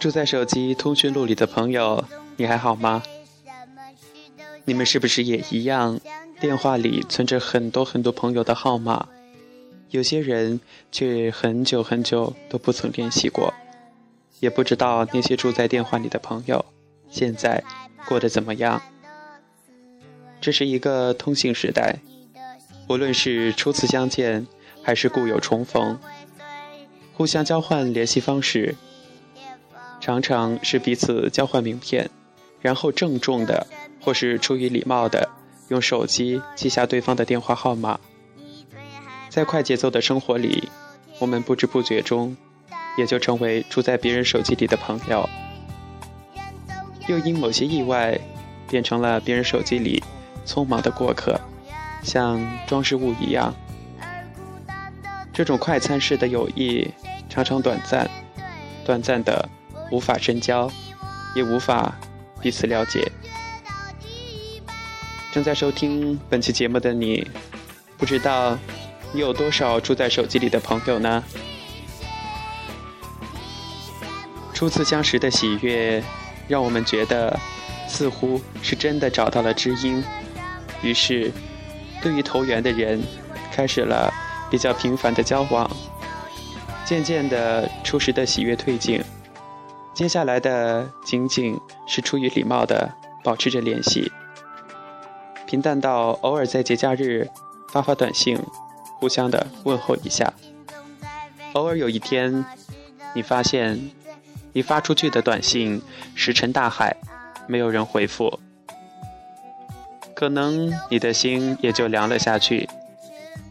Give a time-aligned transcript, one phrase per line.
[0.00, 2.02] 住在手机通讯录里的朋友，
[2.38, 3.02] 你还好吗？
[4.64, 6.00] 你们是不是也一样？
[6.40, 9.08] 电话里存着很多很多朋友的号码，
[9.90, 10.58] 有些人
[10.90, 13.52] 却很久很久都不曾联系过，
[14.38, 16.64] 也不知道那些住在电话里的朋友
[17.10, 17.62] 现在
[18.06, 18.80] 过得怎么样。
[20.40, 21.98] 这是一个通信时代，
[22.88, 24.46] 无论是初次相见，
[24.82, 25.98] 还是故友重逢，
[27.12, 28.74] 互相交换联系方式。
[30.00, 32.10] 常常是彼此交换名片，
[32.60, 33.66] 然后郑重的，
[34.00, 35.28] 或是出于礼貌的，
[35.68, 38.00] 用手机记下对方的电话号码。
[39.28, 40.68] 在快节奏的生活里，
[41.18, 42.36] 我们不知不觉中，
[42.96, 45.28] 也就成为住在别人手机里的朋友，
[47.06, 48.18] 又因某些意外，
[48.68, 50.02] 变成了别人手机里
[50.46, 51.38] 匆忙的过客，
[52.02, 53.54] 像装饰物一样。
[55.32, 56.90] 这种快餐式的友谊，
[57.28, 58.10] 常常短暂，
[58.84, 59.48] 短暂的。
[59.90, 60.70] 无法深交，
[61.34, 61.94] 也无法
[62.40, 63.10] 彼此了解。
[65.32, 67.28] 正在收听本期节目的你，
[67.96, 68.58] 不知道
[69.12, 71.22] 你有多少住在手机里的朋友呢？
[74.52, 76.02] 初次相识的喜悦，
[76.46, 77.38] 让我们觉得
[77.88, 80.04] 似乎是真的找到了知音。
[80.82, 81.32] 于是，
[82.02, 83.02] 对于投缘的人，
[83.52, 84.12] 开始了
[84.50, 85.70] 比较频繁的交往。
[86.84, 89.02] 渐渐的，初时的喜悦褪尽。
[90.00, 92.90] 接下来的仅仅是出于礼貌的
[93.22, 94.10] 保持着联系，
[95.46, 97.28] 平淡到偶尔在节假日
[97.68, 98.38] 发发短信，
[98.94, 100.32] 互相的问候一下。
[101.52, 102.42] 偶尔有一天，
[103.12, 103.90] 你发现
[104.54, 105.82] 你发出去的短信
[106.14, 106.96] 石沉大海，
[107.46, 108.40] 没有人回复，
[110.14, 112.66] 可能你的心也就凉了下去。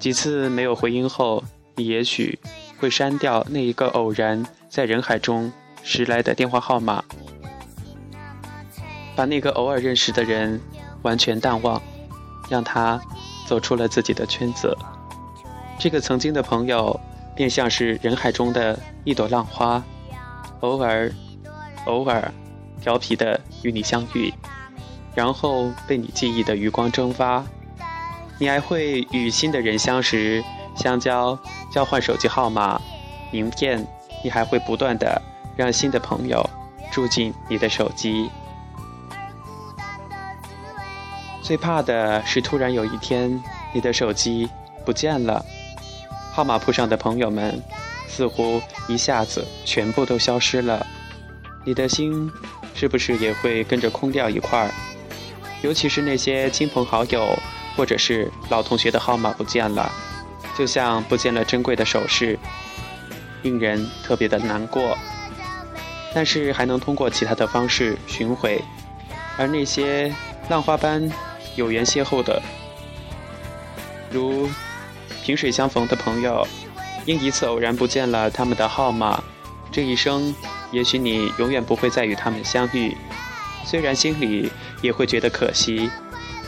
[0.00, 1.44] 几次没有回音后，
[1.76, 2.40] 你也许
[2.80, 5.52] 会删掉那一个偶然在人海中。
[5.82, 7.02] 时来的电话号码，
[9.14, 10.60] 把那个偶尔认识的人
[11.02, 11.80] 完全淡忘，
[12.48, 13.00] 让他
[13.46, 14.76] 走出了自己的圈子。
[15.78, 16.98] 这个曾经的朋友，
[17.34, 19.82] 便像是人海中的一朵浪花，
[20.60, 21.12] 偶尔、
[21.86, 22.32] 偶尔
[22.80, 24.32] 调皮的与你相遇，
[25.14, 27.44] 然后被你记忆的余光蒸发。
[28.38, 30.42] 你还会与新的人相识、
[30.76, 31.38] 相交、
[31.70, 32.80] 交换手机号码、
[33.30, 33.86] 名片，
[34.24, 35.20] 你还会不断的。
[35.56, 36.48] 让新的朋友
[36.92, 38.30] 住进你的手机。
[41.42, 43.42] 最怕的是突然有一天，
[43.72, 44.48] 你的手机
[44.84, 45.44] 不见了，
[46.32, 47.60] 号码簿上的朋友们
[48.06, 50.86] 似乎一下子全部都消失了，
[51.64, 52.30] 你的心
[52.74, 54.70] 是不是也会跟着空掉一块儿？
[55.62, 57.36] 尤其是那些亲朋好友
[57.76, 59.90] 或者是老同学的号码不见了，
[60.56, 62.38] 就像不见了珍贵的首饰，
[63.42, 64.96] 令人特别的难过。
[66.14, 68.62] 但是还能通过其他的方式寻回，
[69.38, 70.14] 而那些
[70.50, 71.10] 浪花般
[71.56, 72.42] 有缘邂逅的，
[74.10, 74.46] 如
[75.24, 76.46] 萍水相逢的朋友，
[77.06, 79.24] 因一次偶然不见了他们的号码，
[79.70, 80.34] 这一生
[80.70, 82.94] 也许你永远不会再与他们相遇。
[83.64, 84.52] 虽然心里
[84.82, 85.90] 也会觉得可惜，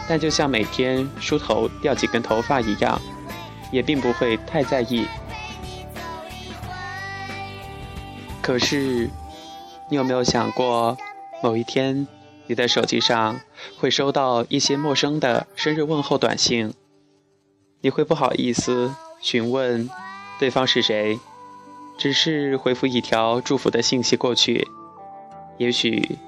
[0.06, 3.00] 但就像每天梳头掉几根头发一样，
[3.72, 5.06] 也并不会太在意。
[8.42, 9.08] 可是。
[9.94, 10.98] 你有没有想过，
[11.40, 12.08] 某一天，
[12.48, 13.40] 你的手机上
[13.78, 16.72] 会收到一些陌生的生日问候短信？
[17.80, 19.88] 你会不好意思询问
[20.40, 21.20] 对方是谁，
[21.96, 24.66] 只是回复一条祝福的信息过去。
[25.58, 26.18] 也许，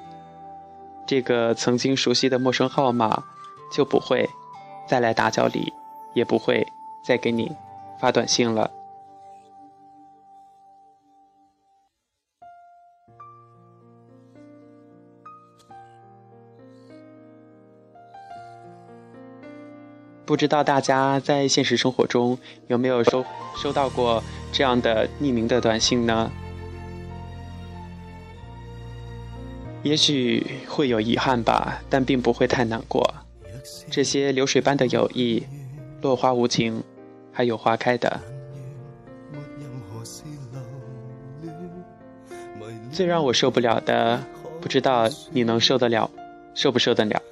[1.04, 3.24] 这个曾经熟悉的陌生号码
[3.72, 4.30] 就不会
[4.86, 5.72] 再来打搅你，
[6.14, 6.64] 也不会
[7.02, 7.50] 再给你
[7.98, 8.70] 发短信了。
[20.26, 22.36] 不知道大家在现实生活中
[22.66, 23.24] 有没有收
[23.56, 26.30] 收到过这样的匿名的短信呢？
[29.84, 33.08] 也许会有遗憾吧，但并不会太难过。
[33.88, 35.44] 这些流水般的友谊，
[36.02, 36.82] 落花无情，
[37.32, 38.20] 还有花开的。
[42.90, 44.20] 最让我受不了的，
[44.60, 46.10] 不知道你能受得了，
[46.52, 47.22] 受不受得了？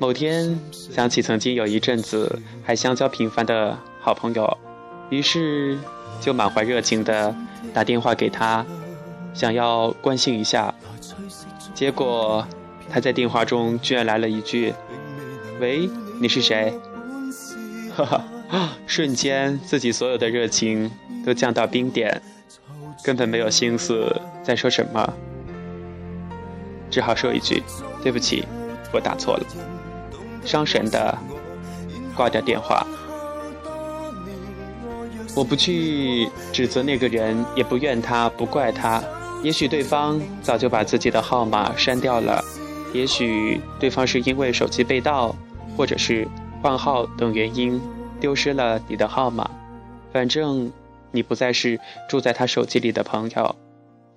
[0.00, 4.56] 某天想起曾经有一阵子还相交频繁的好朋友，
[5.10, 5.78] 于是
[6.22, 7.36] 就满怀热情的
[7.74, 8.64] 打电话给他，
[9.34, 10.74] 想要关心一下。
[11.74, 12.46] 结果
[12.88, 14.72] 他在电话中居然来了一句
[15.60, 15.86] ：“喂，
[16.18, 16.72] 你是谁？”
[17.94, 20.90] 哈哈，瞬间自己所有的热情
[21.26, 22.22] 都降到冰点。
[23.04, 25.12] 根本没有心思再说什么，
[26.90, 27.62] 只好说一句
[28.02, 28.46] ：“对不起，
[28.94, 29.44] 我打错了。”
[30.44, 31.16] 伤神的
[32.16, 32.86] 挂掉电话。
[35.36, 39.02] 我不去指责那个人，也不怨他，不怪他。
[39.42, 42.44] 也许对方早就把自己的号码删掉了，
[42.92, 45.34] 也许对方是因为手机被盗，
[45.76, 46.26] 或者是
[46.60, 47.80] 换号等原因
[48.18, 49.48] 丢失了你的号码。
[50.12, 50.70] 反正
[51.12, 51.78] 你不再是
[52.08, 53.54] 住在他手机里的朋友，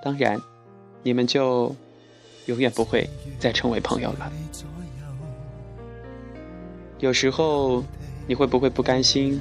[0.03, 0.41] 当然，
[1.03, 1.73] 你们就
[2.47, 3.07] 永远不会
[3.39, 4.31] 再成为朋友了。
[7.03, 7.83] 有时候
[8.25, 9.37] 你会不会不甘心？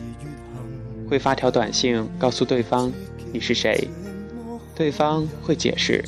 [1.09, 2.93] 会发条短信告诉对方
[3.33, 3.87] 你是谁，
[4.75, 6.05] 对方会解释，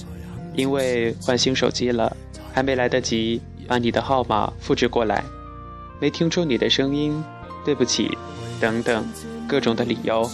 [0.57, 2.17] 因为换新手机了，
[2.53, 5.23] 还没来得及把你的号码复制过来，
[6.01, 7.23] 没听出你的声音，
[7.65, 8.19] 对不起，
[8.59, 9.07] 等等
[9.47, 10.29] 各种的理由。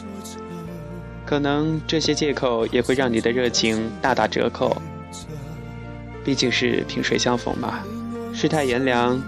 [1.27, 4.75] 可能这些借口也会让你的热情大打折扣。
[6.25, 7.81] 毕竟是萍水相逢嘛，
[8.33, 9.23] 世态炎凉，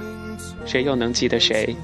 [0.65, 1.77] 谁又能记得谁？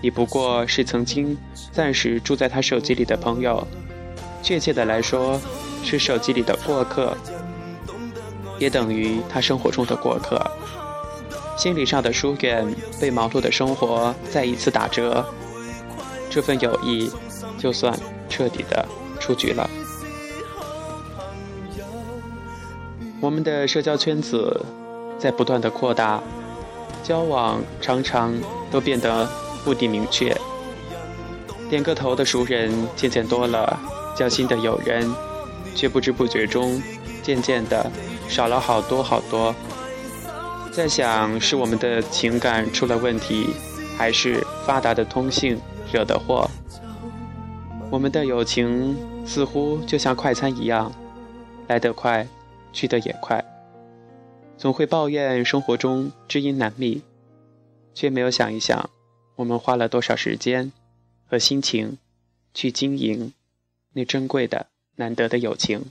[0.00, 1.36] 你不过是曾经
[1.70, 3.66] 暂时住在他手机里的朋友，
[4.42, 5.40] 确切的来说，
[5.84, 7.16] 是手机里的过客，
[8.58, 10.40] 也等于他生活中的过客。
[11.56, 12.66] 心理上的疏远
[13.00, 15.24] 被忙碌的生活再一次打折，
[16.28, 17.10] 这份友谊
[17.58, 17.96] 就算
[18.28, 18.84] 彻底的
[19.20, 19.70] 出局了。
[23.20, 24.64] 我们的社交圈子
[25.16, 26.20] 在不断的扩大，
[27.02, 28.32] 交往常常
[28.70, 29.28] 都变得。
[29.64, 30.36] 目的明确，
[31.70, 33.78] 点个头的熟人渐渐多了，
[34.16, 35.08] 交心的友人
[35.72, 36.82] 却不知不觉中
[37.22, 37.88] 渐渐的
[38.28, 39.54] 少了好多好多。
[40.72, 43.50] 在想是我们的情感出了问题，
[43.96, 45.56] 还是发达的通信
[45.92, 46.50] 惹的祸？
[47.88, 50.90] 我们的友情似乎就像快餐一样，
[51.68, 52.26] 来得快，
[52.72, 53.51] 去得也快。
[54.62, 57.02] 总会抱怨生活中知音难觅，
[57.94, 58.90] 却没有想一想。
[59.34, 60.70] 我们花了多少时间
[61.26, 61.98] 和心情
[62.54, 63.32] 去经营
[63.92, 65.86] 那珍贵的、难得的友情？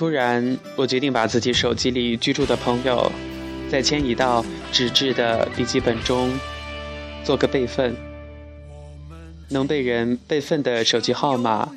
[0.00, 3.12] 突然，我决定把自己手机里居住的朋友，
[3.70, 4.42] 再迁移到
[4.72, 6.32] 纸质的笔记本中，
[7.22, 7.94] 做个备份。
[9.50, 11.68] 能被人备份的手机号码，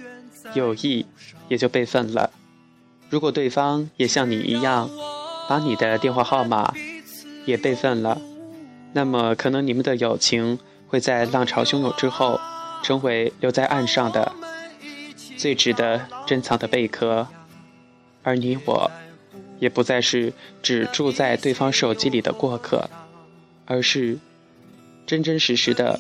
[0.54, 1.06] 有意
[1.50, 2.32] 也就备份了。
[3.10, 4.90] 如果对方也像你一样，
[5.50, 6.74] 把你的电话号码
[7.44, 8.22] 也备份了，
[8.94, 12.40] 那么可能你们的友情会在浪潮汹涌之后，
[12.84, 14.32] 成为留在岸上的
[15.36, 17.28] 最值得珍藏的贝壳。
[18.24, 18.90] 而你我，
[19.60, 22.90] 也不再是只住在对方手机里的过客，
[23.66, 24.18] 而是
[25.06, 26.00] 真真实实的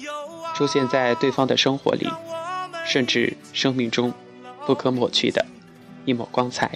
[0.55, 2.09] 出现在对方的生活里，
[2.85, 4.13] 甚至生命中
[4.65, 5.45] 不可抹去的
[6.05, 6.71] 一抹光彩。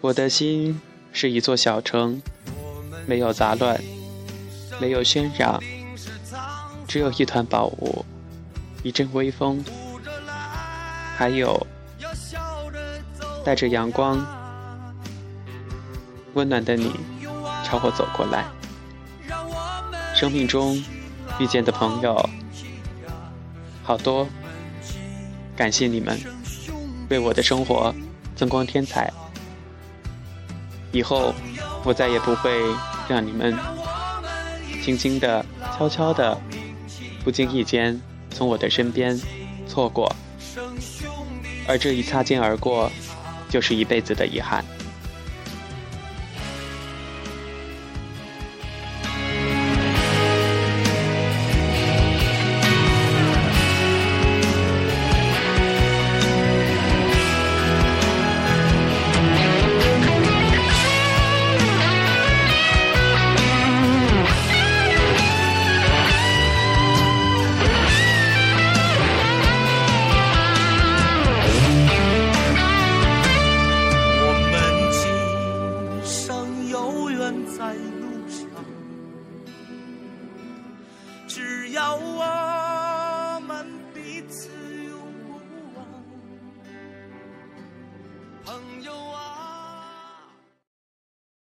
[0.00, 0.80] 我的心
[1.12, 2.20] 是一座小城，
[3.06, 3.80] 没有杂乱，
[4.80, 5.62] 没有喧嚷，
[6.88, 8.04] 只有一团宝物，
[8.82, 9.64] 一阵微风。
[11.22, 11.64] 还有
[13.44, 14.26] 带着阳光、
[16.34, 16.92] 温暖的你
[17.62, 18.44] 朝我走过来。
[20.16, 20.82] 生命中
[21.38, 22.28] 遇见的朋友
[23.84, 24.26] 好多，
[25.54, 26.18] 感谢你们
[27.08, 27.94] 为我的生活
[28.34, 29.08] 增光添彩。
[30.90, 31.32] 以后
[31.84, 32.50] 我再也不会
[33.06, 33.56] 让你们
[34.82, 35.46] 轻轻的、
[35.78, 36.36] 悄悄的、
[37.22, 37.96] 不经意间
[38.28, 39.16] 从我的身边
[39.68, 40.12] 错过。
[41.66, 42.90] 而这一擦肩而过，
[43.48, 44.64] 就是一辈子的遗憾。